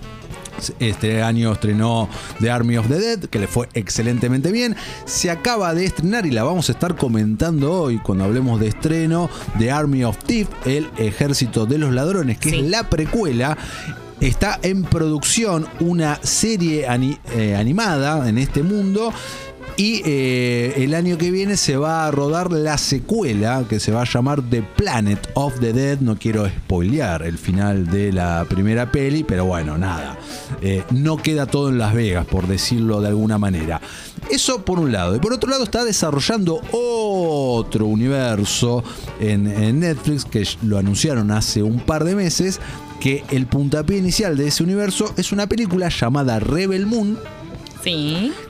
Este 0.80 1.22
año 1.22 1.52
estrenó 1.52 2.08
The 2.40 2.50
Army 2.50 2.76
of 2.76 2.88
the 2.88 2.98
Dead, 2.98 3.18
que 3.20 3.38
le 3.38 3.46
fue 3.46 3.68
excelentemente 3.74 4.52
bien. 4.52 4.76
Se 5.04 5.30
acaba 5.30 5.74
de 5.74 5.84
estrenar 5.84 6.26
y 6.26 6.30
la 6.30 6.44
vamos 6.44 6.68
a 6.68 6.72
estar 6.72 6.96
comentando 6.96 7.72
hoy 7.72 7.98
cuando 7.98 8.24
hablemos 8.24 8.60
de 8.60 8.68
estreno, 8.68 9.28
The 9.58 9.70
Army 9.70 10.04
of 10.04 10.18
Thief, 10.24 10.48
el 10.64 10.88
ejército 10.98 11.66
de 11.66 11.78
los 11.78 11.92
ladrones, 11.92 12.38
que 12.38 12.50
Sí. 12.50 12.56
es 12.60 12.70
la 12.70 12.88
precuela. 12.88 13.56
Está 14.20 14.58
en 14.62 14.82
producción 14.84 15.66
una 15.80 16.18
serie 16.22 16.86
ani- 16.88 17.18
eh, 17.34 17.54
animada 17.54 18.28
en 18.28 18.38
este 18.38 18.62
mundo. 18.62 19.12
Y 19.78 20.00
eh, 20.06 20.72
el 20.76 20.94
año 20.94 21.18
que 21.18 21.30
viene 21.30 21.58
se 21.58 21.76
va 21.76 22.06
a 22.06 22.10
rodar 22.10 22.50
la 22.50 22.78
secuela 22.78 23.62
que 23.68 23.78
se 23.78 23.92
va 23.92 24.02
a 24.02 24.04
llamar 24.06 24.40
The 24.40 24.62
Planet 24.62 25.28
of 25.34 25.60
the 25.60 25.74
Dead. 25.74 26.00
No 26.00 26.16
quiero 26.16 26.48
spoilear 26.48 27.22
el 27.22 27.36
final 27.36 27.86
de 27.86 28.10
la 28.10 28.46
primera 28.48 28.90
peli, 28.90 29.22
pero 29.22 29.44
bueno, 29.44 29.76
nada. 29.76 30.16
Eh, 30.62 30.82
no 30.92 31.18
queda 31.18 31.44
todo 31.44 31.68
en 31.68 31.76
Las 31.76 31.92
Vegas, 31.92 32.24
por 32.24 32.46
decirlo 32.46 33.02
de 33.02 33.08
alguna 33.08 33.36
manera. 33.36 33.82
Eso 34.30 34.64
por 34.64 34.78
un 34.78 34.92
lado. 34.92 35.14
Y 35.14 35.18
por 35.18 35.34
otro 35.34 35.50
lado 35.50 35.64
está 35.64 35.84
desarrollando 35.84 36.58
otro 36.72 37.84
universo 37.84 38.82
en, 39.20 39.46
en 39.46 39.80
Netflix 39.80 40.24
que 40.24 40.48
lo 40.62 40.78
anunciaron 40.78 41.30
hace 41.30 41.62
un 41.62 41.80
par 41.80 42.04
de 42.04 42.14
meses. 42.14 42.60
Que 42.98 43.24
el 43.30 43.46
puntapié 43.46 43.98
inicial 43.98 44.38
de 44.38 44.48
ese 44.48 44.62
universo 44.62 45.12
es 45.18 45.30
una 45.32 45.46
película 45.46 45.90
llamada 45.90 46.40
Rebel 46.40 46.86
Moon 46.86 47.18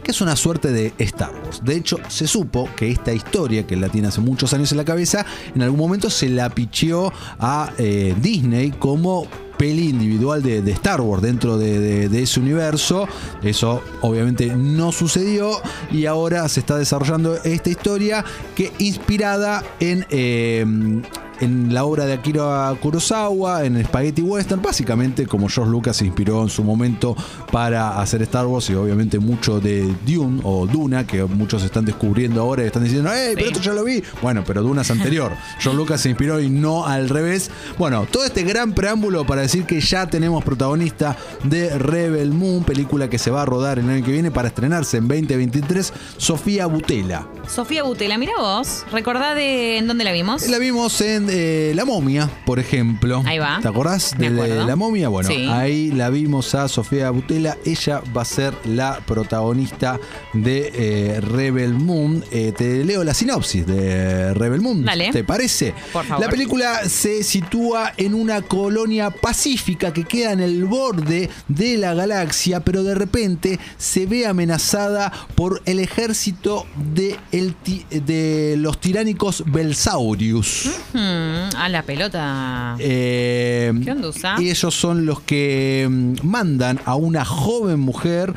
Que 0.02 0.10
es 0.12 0.20
una 0.20 0.36
suerte 0.36 0.72
de 0.72 0.92
Star 0.98 1.32
Wars. 1.44 1.60
De 1.64 1.76
hecho, 1.76 1.98
se 2.08 2.26
supo 2.26 2.68
que 2.76 2.90
esta 2.90 3.12
historia, 3.12 3.66
que 3.66 3.76
la 3.76 3.88
tiene 3.88 4.08
hace 4.08 4.20
muchos 4.20 4.52
años 4.54 4.70
en 4.72 4.78
la 4.78 4.84
cabeza, 4.84 5.26
en 5.54 5.62
algún 5.62 5.78
momento 5.78 6.08
se 6.10 6.28
la 6.28 6.48
picheó 6.50 7.12
a 7.38 7.70
eh, 7.78 8.14
Disney 8.20 8.70
como 8.72 9.26
peli 9.58 9.88
individual 9.88 10.42
de, 10.42 10.58
Star 10.72 11.00
Wars 11.00 11.22
dentro 11.22 11.56
de, 11.56 11.78
de- 11.80 12.08
de 12.10 12.22
ese 12.22 12.40
universo. 12.40 13.08
Eso 13.42 13.82
obviamente 14.02 14.54
no 14.54 14.92
sucedió 14.92 15.50
y 15.90 16.04
ahora 16.06 16.46
se 16.48 16.60
está 16.60 16.76
desarrollando 16.76 17.36
esta 17.42 17.70
historia 17.70 18.24
que 18.54 18.72
inspirada 18.78 19.64
en... 19.80 20.06
eh, 20.10 21.02
en 21.40 21.72
la 21.74 21.84
obra 21.84 22.06
de 22.06 22.14
Akira 22.14 22.74
Kurosawa, 22.80 23.64
en 23.64 23.82
Spaghetti 23.84 24.22
Western, 24.22 24.62
básicamente 24.62 25.26
como 25.26 25.48
George 25.48 25.70
Lucas 25.70 25.96
se 25.96 26.06
inspiró 26.06 26.42
en 26.42 26.48
su 26.48 26.62
momento 26.62 27.16
para 27.50 28.00
hacer 28.00 28.22
Star 28.22 28.46
Wars 28.46 28.70
y 28.70 28.74
obviamente 28.74 29.18
mucho 29.18 29.60
de 29.60 29.94
Dune 30.06 30.40
o 30.44 30.66
Duna, 30.66 31.06
que 31.06 31.24
muchos 31.24 31.62
están 31.62 31.84
descubriendo 31.84 32.40
ahora 32.40 32.62
y 32.62 32.66
están 32.66 32.84
diciendo, 32.84 33.12
¡eh, 33.12 33.32
pero 33.34 33.46
esto 33.48 33.60
ya 33.60 33.72
lo 33.72 33.84
vi! 33.84 34.02
Bueno, 34.22 34.44
pero 34.46 34.62
Duna 34.62 34.82
es 34.82 34.90
anterior. 34.90 35.32
George 35.58 35.76
Lucas 35.76 36.00
se 36.00 36.10
inspiró 36.10 36.40
y 36.40 36.48
no 36.48 36.86
al 36.86 37.08
revés. 37.08 37.50
Bueno, 37.78 38.06
todo 38.10 38.24
este 38.24 38.42
gran 38.42 38.72
preámbulo 38.72 39.26
para 39.26 39.42
decir 39.42 39.64
que 39.64 39.80
ya 39.80 40.06
tenemos 40.06 40.44
protagonista 40.44 41.16
de 41.44 41.78
Rebel 41.78 42.32
Moon, 42.32 42.64
película 42.64 43.10
que 43.10 43.18
se 43.18 43.30
va 43.30 43.42
a 43.42 43.44
rodar 43.46 43.78
el 43.78 43.88
año 43.90 44.04
que 44.04 44.12
viene 44.12 44.30
para 44.30 44.48
estrenarse 44.48 44.98
en 44.98 45.08
2023, 45.08 45.92
Sofía 46.16 46.66
Butela. 46.66 47.26
Sofía 47.48 47.82
Butela, 47.82 48.18
mira 48.18 48.32
vos. 48.38 48.84
¿Recordá 48.92 49.34
de 49.34 49.78
en 49.78 49.86
dónde 49.86 50.04
la 50.04 50.12
vimos? 50.12 50.48
La 50.48 50.58
vimos 50.58 51.00
en 51.00 51.16
en 51.16 51.25
eh, 51.30 51.72
La 51.74 51.84
Momia, 51.84 52.30
por 52.44 52.58
ejemplo. 52.58 53.22
Ahí 53.26 53.38
va. 53.38 53.58
¿Te 53.62 53.68
acordás 53.68 54.14
de. 54.18 54.30
La 54.30 54.76
Momia? 54.76 55.08
Bueno, 55.08 55.28
Sí. 55.28 55.46
ahí 55.50 55.90
la 55.92 56.10
vimos 56.10 56.54
a 56.54 56.68
Sofía 56.68 57.10
Butela. 57.10 57.56
Ella 57.64 58.02
va 58.16 58.22
a 58.22 58.24
ser 58.24 58.54
la 58.64 59.00
protagonista 59.06 59.98
de 60.32 60.70
eh, 60.74 61.20
Rebel 61.20 61.74
Moon. 61.74 62.24
Eh, 62.30 62.52
te 62.56 62.84
leo 62.84 63.04
la 63.04 63.14
sinopsis 63.14 63.66
de 63.66 64.34
Rebel 64.34 64.60
Moon. 64.60 64.84
Dale. 64.84 65.10
¿Te 65.12 65.24
parece? 65.24 65.74
Por 65.92 66.04
favor. 66.04 66.24
La 66.24 66.30
película 66.30 66.88
se 66.88 67.22
sitúa 67.22 67.92
en 67.96 68.14
una 68.14 68.42
colonia 68.42 69.10
pacífica 69.10 69.92
que 69.92 70.04
queda 70.04 70.32
en 70.32 70.40
el 70.40 70.64
borde 70.64 71.30
de 71.48 71.76
la 71.76 71.94
galaxia, 71.94 72.60
pero 72.60 72.82
de 72.82 72.94
repente 72.94 73.58
se 73.78 74.06
ve 74.06 74.26
amenazada 74.26 75.12
por 75.34 75.62
el 75.66 75.78
ejército 75.80 76.66
de, 76.94 77.16
el 77.32 77.54
ti- 77.54 77.84
de 77.90 78.54
los 78.58 78.80
tiránicos 78.80 79.42
Belsaurius. 79.46 80.70
Hmm, 81.16 81.56
a 81.56 81.68
la 81.68 81.82
pelota. 81.82 82.76
Eh, 82.78 83.72
¿Qué 83.82 83.90
onda 83.90 84.08
usa? 84.08 84.36
y 84.38 84.50
ellos 84.50 84.74
son 84.74 85.06
los 85.06 85.20
que 85.20 85.86
mm, 85.88 86.14
mandan 86.22 86.80
a 86.84 86.94
una 86.94 87.24
joven 87.24 87.80
mujer 87.80 88.34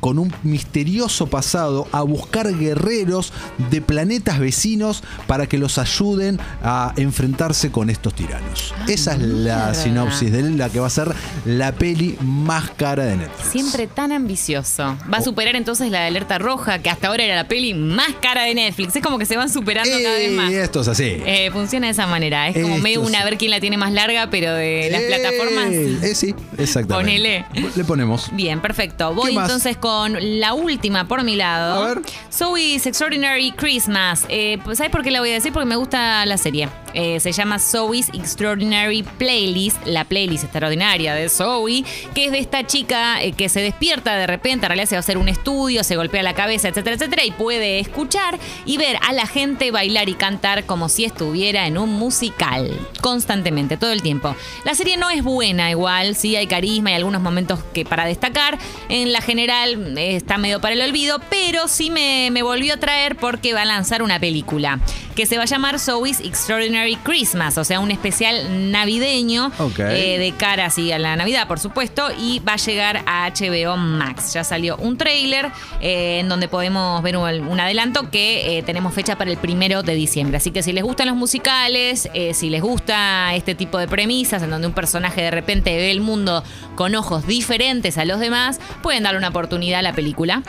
con 0.00 0.18
un 0.18 0.32
misterioso 0.42 1.26
pasado 1.28 1.86
a 1.92 2.02
buscar 2.02 2.52
guerreros 2.56 3.32
de 3.70 3.80
planetas 3.80 4.38
vecinos 4.38 5.02
para 5.26 5.46
que 5.46 5.58
los 5.58 5.78
ayuden 5.78 6.38
a 6.62 6.92
enfrentarse 6.96 7.70
con 7.70 7.90
estos 7.90 8.14
tiranos. 8.14 8.74
Esa 8.86 9.12
es 9.14 9.20
la 9.20 9.74
sinopsis 9.74 10.30
de 10.32 10.42
la 10.50 10.68
que 10.70 10.80
va 10.80 10.86
a 10.86 10.90
ser 10.90 11.14
la 11.44 11.72
peli 11.72 12.16
más 12.20 12.70
cara 12.76 13.04
de 13.04 13.16
Netflix. 13.16 13.50
Siempre 13.50 13.86
tan 13.86 14.12
ambicioso. 14.12 14.96
Oh. 15.06 15.10
Va 15.10 15.18
a 15.18 15.22
superar 15.22 15.56
entonces 15.56 15.90
la 15.90 16.00
de 16.00 16.06
Alerta 16.08 16.38
Roja, 16.38 16.78
que 16.80 16.90
hasta 16.90 17.08
ahora 17.08 17.24
era 17.24 17.34
la 17.36 17.48
peli 17.48 17.74
más 17.74 18.08
cara 18.20 18.42
de 18.44 18.54
Netflix. 18.54 18.94
Es 18.96 19.02
como 19.02 19.18
que 19.18 19.26
se 19.26 19.36
van 19.36 19.50
superando 19.50 19.90
cada 20.02 20.14
vez 20.16 20.32
más. 20.32 20.50
Y 20.50 20.54
esto 20.54 20.80
es 20.82 20.88
así. 20.88 21.04
Eh, 21.24 21.50
funciona 21.52 21.86
de 21.86 21.92
esa 21.92 22.06
manera. 22.06 22.48
Es 22.48 22.54
como 22.62 22.74
Esto 22.74 22.82
medio 22.82 23.00
una 23.02 23.20
a 23.20 23.24
ver 23.24 23.38
quién 23.38 23.50
la 23.50 23.60
tiene 23.60 23.76
más 23.78 23.92
larga, 23.92 24.28
pero 24.30 24.52
de 24.54 24.88
las 24.90 25.00
Eh, 25.02 25.06
plataformas. 25.08 25.72
eh, 25.72 26.14
sí, 26.14 26.34
exactamente. 26.58 26.94
Ponele. 26.94 27.44
Le 27.74 27.84
ponemos. 27.84 28.28
Bien, 28.32 28.60
perfecto. 28.60 29.14
Voy 29.14 29.36
entonces 29.36 29.76
con 29.80 30.16
la 30.40 30.54
última 30.54 31.06
por 31.06 31.22
mi 31.24 31.36
lado. 31.36 31.84
A 31.84 31.94
ver. 31.94 32.02
Zoe's 32.32 32.86
Extraordinary 32.86 33.52
Christmas. 33.52 34.24
Eh, 34.28 34.58
pues, 34.64 34.78
¿Sabes 34.78 34.90
por 34.90 35.02
qué 35.02 35.10
la 35.10 35.20
voy 35.20 35.30
a 35.30 35.34
decir? 35.34 35.52
Porque 35.52 35.66
me 35.68 35.76
gusta 35.76 36.24
la 36.26 36.36
serie. 36.38 36.68
Eh, 36.94 37.20
se 37.20 37.32
llama 37.32 37.58
Zoe's 37.58 38.08
Extraordinary 38.10 39.02
Playlist, 39.02 39.86
la 39.86 40.04
playlist 40.04 40.44
extraordinaria 40.44 41.14
de 41.14 41.28
Zoe, 41.28 41.84
que 42.14 42.26
es 42.26 42.32
de 42.32 42.38
esta 42.38 42.66
chica 42.66 43.22
eh, 43.22 43.32
que 43.32 43.48
se 43.48 43.60
despierta 43.60 44.16
de 44.16 44.26
repente, 44.26 44.66
en 44.66 44.70
realidad 44.70 44.88
se 44.88 44.94
va 44.94 44.98
a 44.98 45.00
hacer 45.00 45.18
un 45.18 45.28
estudio, 45.28 45.84
se 45.84 45.96
golpea 45.96 46.22
la 46.22 46.34
cabeza, 46.34 46.68
etcétera, 46.68 46.96
etcétera, 46.96 47.24
y 47.24 47.30
puede 47.30 47.80
escuchar 47.80 48.38
y 48.64 48.78
ver 48.78 48.98
a 49.06 49.12
la 49.12 49.26
gente 49.26 49.70
bailar 49.70 50.08
y 50.08 50.14
cantar 50.14 50.64
como 50.64 50.88
si 50.88 51.04
estuviera 51.04 51.66
en 51.66 51.78
un 51.78 51.90
musical, 51.90 52.70
constantemente, 53.00 53.76
todo 53.76 53.92
el 53.92 54.02
tiempo. 54.02 54.34
La 54.64 54.74
serie 54.74 54.96
no 54.96 55.10
es 55.10 55.22
buena 55.22 55.70
igual, 55.70 56.16
sí 56.16 56.36
hay 56.36 56.46
carisma 56.46 56.90
y 56.90 56.94
algunos 56.94 57.20
momentos 57.20 57.60
que 57.74 57.84
para 57.84 58.06
destacar, 58.06 58.58
en 58.88 59.12
la 59.12 59.20
general 59.20 59.96
eh, 59.98 60.16
está 60.16 60.38
medio 60.38 60.60
para 60.60 60.74
el 60.74 60.82
olvido, 60.82 61.20
pero 61.30 61.68
sí 61.68 61.90
me, 61.90 62.30
me 62.30 62.42
volvió 62.42 62.74
a 62.74 62.76
traer 62.78 63.16
porque 63.16 63.52
va 63.52 63.62
a 63.62 63.66
lanzar 63.66 64.02
una 64.02 64.18
película 64.18 64.80
que 65.14 65.26
se 65.26 65.36
va 65.36 65.42
a 65.42 65.46
llamar 65.46 65.80
Zoe's 65.80 66.20
Extraordinary 66.20 66.77
Christmas, 67.02 67.58
o 67.58 67.64
sea, 67.64 67.80
un 67.80 67.90
especial 67.90 68.70
navideño 68.70 69.50
eh, 69.78 70.18
de 70.18 70.32
cara 70.36 70.66
así 70.66 70.92
a 70.92 70.98
la 70.98 71.16
Navidad, 71.16 71.46
por 71.48 71.58
supuesto, 71.58 72.08
y 72.18 72.40
va 72.40 72.54
a 72.54 72.56
llegar 72.56 73.02
a 73.06 73.30
HBO 73.30 73.76
Max. 73.76 74.32
Ya 74.32 74.44
salió 74.44 74.76
un 74.76 74.96
tráiler 74.96 75.50
eh, 75.80 76.20
en 76.20 76.28
donde 76.28 76.48
podemos 76.48 77.02
ver 77.02 77.16
un, 77.16 77.28
un 77.46 77.60
adelanto 77.60 78.10
que 78.10 78.58
eh, 78.58 78.62
tenemos 78.62 78.94
fecha 78.94 79.16
para 79.16 79.30
el 79.30 79.36
primero 79.36 79.82
de 79.82 79.94
diciembre. 79.94 80.36
Así 80.36 80.50
que 80.50 80.62
si 80.62 80.72
les 80.72 80.84
gustan 80.84 81.08
los 81.08 81.16
musicales, 81.16 82.08
si 82.32 82.50
les 82.50 82.62
gusta 82.62 83.34
este 83.34 83.54
tipo 83.54 83.78
de 83.78 83.88
premisas 83.88 84.42
en 84.42 84.50
donde 84.50 84.66
un 84.66 84.74
personaje 84.74 85.22
de 85.22 85.30
repente 85.30 85.76
ve 85.76 85.90
el 85.90 86.00
mundo 86.00 86.42
con 86.74 86.94
ojos 86.94 87.26
diferentes 87.26 87.98
a 87.98 88.04
los 88.04 88.20
demás, 88.20 88.60
pueden 88.82 89.02
darle 89.02 89.18
una 89.18 89.28
oportunidad 89.28 89.80
a 89.80 89.82
la 89.82 89.92
película. 89.92 90.42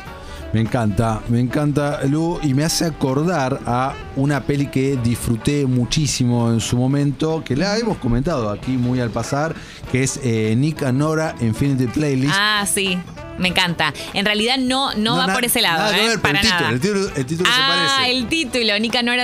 Me 0.52 0.62
encanta, 0.62 1.22
me 1.30 1.40
encanta 1.40 2.04
Lu 2.06 2.40
y 2.42 2.56
me 2.56 2.64
hace 2.64 2.86
acordar 2.86 3.60
a 3.68 3.94
una 4.16 4.42
peli 4.42 4.66
que 4.68 4.98
disfruté 5.04 5.68
muchísimo 5.68 6.52
en 6.52 6.60
su 6.60 6.76
momento, 6.76 7.44
que 7.44 7.56
la 7.56 7.78
hemos 7.78 7.98
comentado 7.98 8.50
aquí 8.50 8.72
muy 8.72 9.00
al 9.00 9.12
pasar, 9.12 9.54
que 9.92 10.02
es 10.02 10.20
eh, 10.24 10.56
Nick 10.58 10.82
and 10.82 10.98
Nora 10.98 11.36
Infinity 11.40 11.86
Playlist. 11.86 12.34
Ah, 12.36 12.66
sí. 12.66 12.98
Me 13.40 13.50
encanta. 13.50 13.94
En 14.14 14.26
realidad 14.26 14.58
no, 14.58 14.94
no, 14.96 15.18
va 15.18 15.28
na- 15.28 15.34
por 15.34 15.46
ese 15.46 15.62
lado, 15.62 15.80
nada 15.80 15.98
¿eh? 15.98 16.08
ver, 16.10 16.20
para 16.22 16.40
el 16.40 16.46
título, 16.46 16.60
nada. 16.62 16.74
el 16.74 16.80
título, 16.80 17.12
el 17.16 17.26
título 17.26 17.50
se 17.50 17.56
ah, 17.58 17.96
parece. 17.98 18.12
el 18.18 18.28
título, 18.28 18.78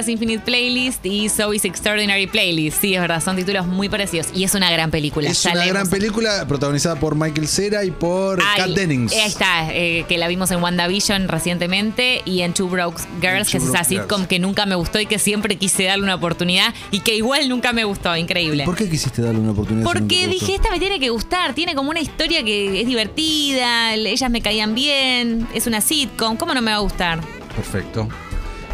Infinite 0.08 0.44
Playlist 0.44 1.06
y 1.06 1.30
Zoe's 1.30 1.66
Extraordinary 1.66 2.28
Playlist. 2.28 2.82
Sí, 2.82 2.94
es 2.96 3.02
verdad, 3.02 3.22
son 3.24 3.36
títulos 3.36 3.66
muy 3.68 3.90
parecidos. 3.90 4.28
Y 4.34 4.44
es 4.44 4.54
una 4.56 4.72
gran 4.72 4.92
película. 4.92 5.30
Es 5.30 5.44
ya 5.44 5.52
una 5.52 5.66
gran 5.66 5.90
película 5.90 6.48
protagonizada 6.48 6.96
por 7.00 7.16
Michael 7.16 7.48
Cera 7.48 7.84
y 7.84 7.92
por 7.92 8.42
Ah, 8.42 8.54
Kat 8.58 8.70
Dennings. 8.70 9.14
Ahí 9.14 9.22
está, 9.28 9.74
eh, 9.74 10.06
que 10.08 10.18
la 10.18 10.28
vimos 10.28 10.52
en 10.52 10.62
WandaVision 10.62 11.28
recientemente 11.28 12.22
y 12.26 12.42
en 12.42 12.54
Two 12.54 12.68
Broke 12.68 13.02
Girls, 13.22 13.48
Two 13.48 13.52
que 13.52 13.58
es 13.58 13.70
esa 13.70 13.84
sitcom 13.84 14.20
Girls. 14.22 14.28
que 14.28 14.40
nunca 14.40 14.66
me 14.66 14.76
gustó 14.76 15.00
y 15.00 15.06
que 15.06 15.20
siempre 15.20 15.58
quise 15.58 15.84
darle 15.84 16.04
una 16.04 16.16
oportunidad 16.16 16.74
y 16.92 17.00
que 17.02 17.16
igual 17.16 17.50
nunca 17.50 17.74
me 17.74 17.84
gustó. 17.84 18.16
Increíble. 18.16 18.64
¿Por 18.66 18.76
qué 18.76 18.90
quisiste 18.90 19.22
darle 19.22 19.40
una 19.40 19.52
oportunidad? 19.52 19.86
Porque 19.86 20.28
dije, 20.28 20.56
esta 20.56 20.72
me 20.72 20.80
tiene 20.80 21.00
que 21.00 21.10
gustar, 21.10 21.54
tiene 21.54 21.76
como 21.76 21.90
una 21.90 22.00
historia 22.00 22.44
que 22.44 22.82
es 22.82 22.88
divertida, 22.88 23.96
ellas 24.12 24.30
me 24.30 24.42
caían 24.42 24.76
bien, 24.76 25.48
es 25.54 25.68
una 25.68 25.82
sitcom, 25.82 26.38
¿cómo 26.38 26.54
no 26.54 26.62
me 26.62 26.72
va 26.72 26.78
a 26.78 26.82
gustar? 26.82 27.22
Perfecto. 27.56 28.08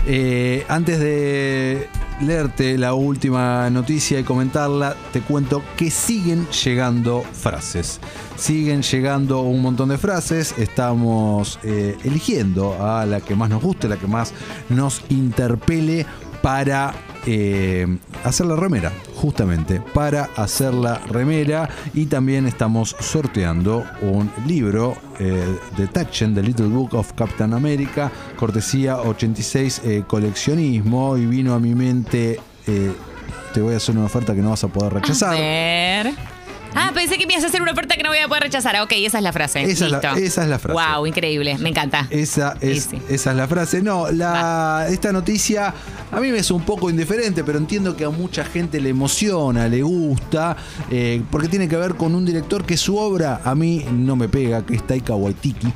Eh, 0.07 0.65
antes 0.67 0.99
de 0.99 1.87
leerte 2.21 2.77
la 2.77 2.93
última 2.93 3.69
noticia 3.69 4.19
y 4.19 4.23
comentarla, 4.23 4.95
te 5.13 5.21
cuento 5.21 5.63
que 5.77 5.91
siguen 5.91 6.47
llegando 6.49 7.23
frases. 7.33 7.99
Siguen 8.35 8.81
llegando 8.81 9.41
un 9.41 9.61
montón 9.61 9.89
de 9.89 9.97
frases. 9.97 10.55
Estamos 10.57 11.59
eh, 11.63 11.97
eligiendo 12.03 12.83
a 12.83 13.05
la 13.05 13.21
que 13.21 13.35
más 13.35 13.49
nos 13.49 13.61
guste, 13.61 13.87
la 13.87 13.97
que 13.97 14.07
más 14.07 14.33
nos 14.69 15.03
interpele 15.09 16.05
para 16.41 16.93
eh, 17.25 17.85
hacer 18.23 18.47
la 18.47 18.55
remera, 18.55 18.91
justamente, 19.15 19.81
para 19.93 20.29
hacer 20.35 20.73
la 20.73 20.97
remera. 20.99 21.69
Y 21.93 22.07
también 22.07 22.47
estamos 22.47 22.95
sorteando 22.99 23.85
un 24.01 24.31
libro 24.47 24.95
eh, 25.19 25.55
de 25.77 25.87
Tachen, 25.87 26.33
The 26.33 26.41
Little 26.41 26.67
Book 26.67 26.95
of 26.95 27.13
Captain 27.13 27.53
America, 27.53 28.11
cortesía 28.37 28.97
86 28.97 29.81
eh, 29.83 30.03
coleccionismo. 30.07 31.17
Y 31.17 31.25
vino 31.25 31.53
a 31.53 31.59
mi 31.59 31.75
mente, 31.75 32.39
eh, 32.67 32.91
te 33.53 33.61
voy 33.61 33.73
a 33.73 33.77
hacer 33.77 33.95
una 33.95 34.05
oferta 34.05 34.33
que 34.33 34.41
no 34.41 34.49
vas 34.49 34.63
a 34.63 34.67
poder 34.67 34.93
A 34.93 34.99
rechazar. 34.99 35.37
ver. 35.37 36.13
Ah, 36.73 36.91
pensé 36.93 37.17
que 37.17 37.27
me 37.27 37.33
ibas 37.33 37.43
a 37.43 37.47
hacer 37.47 37.61
una 37.61 37.71
oferta 37.73 37.95
que 37.95 38.03
no 38.03 38.09
voy 38.09 38.19
a 38.19 38.27
poder 38.27 38.43
rechazar. 38.43 38.75
Ah, 38.75 38.83
Ok, 38.83 38.93
esa 38.95 39.17
es 39.17 39.23
la 39.23 39.33
frase. 39.33 39.61
Esa 39.63 39.85
es 39.85 39.91
la- 39.91 39.99
esa 40.17 40.43
es 40.43 40.47
la 40.49 40.57
frase. 40.59 40.79
Wow, 40.95 41.05
increíble. 41.05 41.57
Me 41.57 41.69
encanta. 41.69 42.07
Esa 42.09 42.55
es, 42.61 42.83
Sí, 42.85 42.89
sí. 42.97 43.01
esa 43.09 43.31
es 43.31 43.37
la 43.37 43.47
frase. 43.47 43.81
No, 43.81 44.09
la, 44.11 44.87
esta 44.89 45.11
noticia 45.11 45.73
a 46.11 46.19
mí 46.19 46.31
me 46.31 46.37
es 46.39 46.49
un 46.51 46.61
poco 46.63 46.89
indiferente, 46.89 47.43
pero 47.43 47.57
entiendo 47.57 47.95
que 47.95 48.05
a 48.05 48.09
mucha 48.09 48.43
gente 48.45 48.79
le 48.79 48.89
emociona, 48.89 49.67
le 49.67 49.81
gusta, 49.83 50.55
eh, 50.89 51.21
porque 51.29 51.47
tiene 51.47 51.67
que 51.67 51.75
ver 51.77 51.95
con 51.95 52.15
un 52.15 52.25
director 52.25 52.65
que 52.65 52.77
su 52.77 52.97
obra 52.97 53.41
a 53.43 53.53
mí 53.55 53.85
no 53.91 54.15
me 54.15 54.27
pega, 54.29 54.65
que 54.65 54.75
es 54.75 54.85
Taika 54.87 55.13
Waititi. 55.13 55.71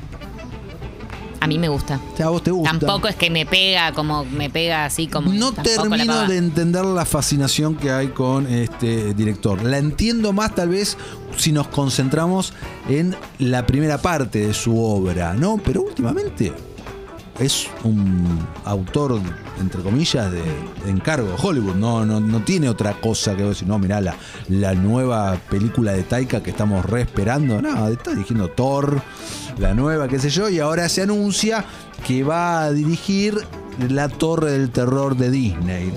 A 1.46 1.48
mí 1.48 1.60
me 1.60 1.68
gusta. 1.68 2.00
O 2.12 2.16
sea, 2.16 2.26
a 2.26 2.30
vos 2.30 2.42
te 2.42 2.50
gusta. 2.50 2.76
Tampoco 2.76 3.06
es 3.06 3.14
que 3.14 3.30
me 3.30 3.46
pega 3.46 3.92
como 3.92 4.24
me 4.24 4.50
pega 4.50 4.84
así 4.84 5.06
como. 5.06 5.32
No 5.32 5.52
termino 5.52 6.26
de 6.26 6.38
entender 6.38 6.84
la 6.84 7.04
fascinación 7.04 7.76
que 7.76 7.92
hay 7.92 8.08
con 8.08 8.48
este 8.48 9.14
director. 9.14 9.62
La 9.62 9.78
entiendo 9.78 10.32
más 10.32 10.56
tal 10.56 10.70
vez 10.70 10.98
si 11.36 11.52
nos 11.52 11.68
concentramos 11.68 12.52
en 12.88 13.14
la 13.38 13.64
primera 13.64 13.98
parte 13.98 14.48
de 14.48 14.54
su 14.54 14.76
obra, 14.76 15.34
¿no? 15.34 15.58
Pero 15.58 15.82
últimamente 15.82 16.52
es 17.38 17.68
un 17.84 18.46
autor, 18.64 19.20
entre 19.60 19.82
comillas, 19.82 20.30
de, 20.30 20.42
encargo 20.86 21.28
de 21.28 21.34
Hollywood. 21.40 21.74
No, 21.74 22.04
no, 22.04 22.20
no 22.20 22.40
tiene 22.40 22.68
otra 22.68 22.94
cosa 23.00 23.36
que 23.36 23.42
decir, 23.42 23.68
no, 23.68 23.78
mirá, 23.78 24.00
la, 24.00 24.16
la 24.48 24.74
nueva 24.74 25.38
película 25.50 25.92
de 25.92 26.02
Taika 26.02 26.42
que 26.42 26.50
estamos 26.50 26.84
re 26.84 27.02
esperando. 27.02 27.60
No, 27.60 27.88
está 27.88 28.10
dirigiendo 28.10 28.48
Thor, 28.50 29.00
la 29.58 29.74
nueva, 29.74 30.08
qué 30.08 30.18
sé 30.18 30.30
yo, 30.30 30.48
y 30.48 30.60
ahora 30.60 30.88
se 30.88 31.02
anuncia 31.02 31.64
que 32.06 32.22
va 32.22 32.64
a 32.64 32.72
dirigir 32.72 33.38
La 33.88 34.08
Torre 34.08 34.52
del 34.52 34.70
Terror 34.70 35.16
de 35.16 35.30
Disney. 35.30 35.92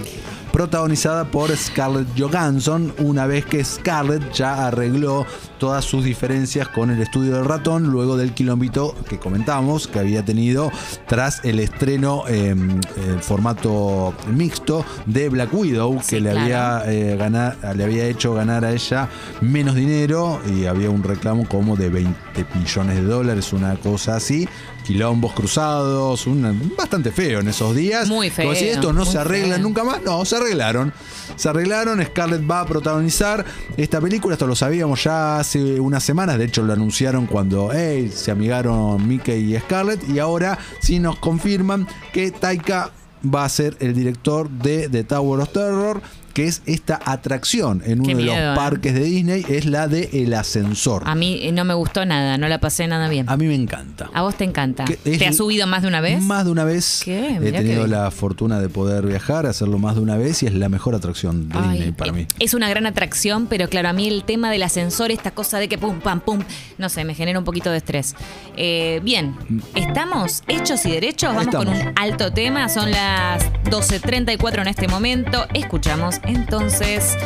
Protagonizada 0.52 1.26
por 1.26 1.56
Scarlett 1.56 2.08
Johansson, 2.18 2.94
una 2.98 3.28
vez 3.28 3.46
que 3.46 3.64
Scarlett 3.64 4.34
ya 4.34 4.68
arregló 4.68 5.26
todas 5.60 5.86
sus 5.86 6.04
diferencias 6.04 6.68
con 6.70 6.90
el 6.90 7.02
estudio 7.02 7.36
del 7.36 7.46
ratón, 7.46 7.84
luego 7.92 8.18
del 8.18 8.34
quilombito 8.34 8.96
que 9.08 9.20
comentamos 9.20 9.88
que 9.88 10.00
había 10.00 10.24
tenido 10.26 10.72
tras 11.08 11.44
el 11.46 11.60
estreno 11.60 12.24
en 12.28 12.80
formato 13.22 14.14
mixto 14.34 14.86
de 15.06 15.30
Black 15.30 15.54
Widow, 15.54 16.00
Sí, 16.02 16.16
que 16.16 16.22
le, 16.22 16.32
claro. 16.32 16.42
había, 16.44 16.84
eh, 16.92 17.16
ganar- 17.18 17.58
le 17.76 17.84
había 17.84 18.06
hecho 18.06 18.34
ganar 18.34 18.66
a 18.66 18.72
ella 18.72 19.10
menos 19.42 19.76
dinero 19.76 20.40
y 20.50 20.66
había 20.66 20.90
un 20.90 21.04
reclamo 21.04 21.48
como 21.48 21.76
de 21.76 21.90
20 21.90 22.46
millones 22.56 22.96
de 22.96 23.04
dólares, 23.04 23.54
una 23.54 23.76
cosa 23.76 24.16
así. 24.16 24.48
Quilombos 24.86 25.34
cruzados, 25.34 26.26
una- 26.26 26.54
bastante 26.78 27.12
feo 27.12 27.42
en 27.42 27.48
esos 27.50 27.76
días. 27.76 28.08
Muy 28.08 28.32
Como 28.32 28.54
si 28.56 28.62
feo, 28.66 28.74
esto 28.74 28.94
no 28.94 29.06
se 29.06 29.20
arregla 29.20 29.56
feo. 29.56 29.64
nunca 29.64 29.84
más. 29.84 30.02
No, 30.02 30.24
se 30.26 30.38
arreglaron. 30.38 30.92
Se 31.36 31.48
arreglaron. 31.50 32.04
Scarlett 32.04 32.50
va 32.50 32.62
a 32.62 32.66
protagonizar 32.66 33.46
esta 33.78 34.02
película. 34.02 34.34
Esto 34.34 34.48
lo 34.48 34.56
sabíamos 34.56 35.04
ya 35.04 35.44
hace 35.50 35.80
unas 35.80 36.04
semanas. 36.04 36.38
De 36.38 36.46
hecho, 36.46 36.62
lo 36.62 36.74
anunciaron 36.74 37.26
cuando 37.26 37.72
se 37.72 38.30
amigaron 38.30 39.08
Mickey 39.08 39.56
y 39.56 39.60
Scarlett. 39.60 40.08
Y 40.08 40.20
ahora 40.20 40.60
sí 40.80 41.00
nos 41.00 41.18
confirman 41.18 41.88
que 42.14 42.30
Taika 42.30 42.92
va 43.24 43.46
a 43.46 43.50
ser 43.50 43.76
el 43.80 43.96
director 43.96 44.48
de 44.48 44.90
The 44.90 45.04
Tower 45.06 45.42
of 45.42 45.50
Terror. 45.52 46.02
Que 46.40 46.46
es 46.48 46.62
esta 46.66 46.98
atracción 47.04 47.82
en 47.86 48.02
Qué 48.02 48.12
uno 48.12 48.18
de 48.20 48.24
miedo, 48.24 48.34
los 48.34 48.54
¿eh? 48.54 48.56
parques 48.56 48.94
de 48.94 49.02
Disney. 49.02 49.46
Es 49.50 49.66
la 49.66 49.90
de 49.90 50.10
El 50.14 50.34
Ascensor. 50.34 51.04
A 51.06 51.14
mí 51.14 51.38
eh, 51.42 51.52
no 51.52 51.66
me 51.66 51.74
gustó 51.74 52.06
nada, 52.06 52.38
no 52.38 52.48
la 52.48 52.62
pasé 52.62 52.88
nada 52.88 53.10
bien. 53.10 53.30
A 53.30 53.36
mí 53.36 53.46
me 53.46 53.56
encanta. 53.56 54.10
A 54.14 54.22
vos 54.22 54.36
te 54.36 54.46
encanta. 54.46 54.86
¿Te 54.86 55.28
has 55.28 55.36
subido 55.36 55.68
más 55.68 55.82
de 55.82 55.90
una 55.90 56.00
vez? 56.00 56.22
Más 56.22 56.46
de 56.46 56.52
una 56.52 56.64
vez. 56.64 57.02
¿Qué? 57.04 57.40
He 57.44 57.52
tenido 57.52 57.88
la 57.88 58.10
fortuna 58.10 58.62
de 58.62 58.70
poder 58.70 59.06
viajar, 59.06 59.48
hacerlo 59.48 59.80
más 59.80 59.96
de 59.96 60.02
una 60.02 60.16
vez 60.16 60.42
y 60.44 60.46
es 60.46 60.54
la 60.54 60.70
mejor 60.70 60.96
atracción 60.96 61.50
de 61.50 61.60
Ay, 61.60 61.72
Disney 61.72 61.92
para 61.92 62.12
eh, 62.12 62.14
mí. 62.14 62.28
Es 62.40 62.54
una 62.54 62.70
gran 62.70 62.86
atracción, 62.86 63.48
pero 63.48 63.68
claro, 63.68 63.90
a 63.90 63.94
mí 63.94 64.08
el 64.08 64.24
tema 64.24 64.50
del 64.50 64.64
ascensor, 64.64 65.12
esta 65.12 65.32
cosa 65.32 65.60
de 65.60 65.68
que 65.68 65.78
pum, 65.78 66.00
pam, 66.00 66.22
pum, 66.22 66.40
no 66.78 66.88
sé, 66.88 67.04
me 67.04 67.16
genera 67.16 67.38
un 67.38 67.44
poquito 67.44 67.70
de 67.70 67.80
estrés. 67.80 68.16
Eh, 68.56 69.02
bien, 69.04 69.36
¿estamos 69.76 70.44
hechos 70.48 70.86
y 70.86 70.92
derechos? 70.92 71.36
Vamos 71.36 71.54
con 71.54 71.68
un 71.68 71.92
alto 71.98 72.32
tema, 72.32 72.70
son 72.70 72.92
las 72.92 73.44
12.34 73.66 74.62
en 74.62 74.68
este 74.70 74.88
momento. 74.88 75.46
Escuchamos 75.54 76.22
entonces 76.30 77.18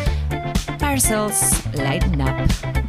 Parcels 0.79 1.61
Lighten 1.75 2.21
Up. 2.21 2.82